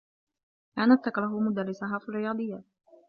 [0.75, 2.63] كانت تكره مدرّسها في الرّياضيّات.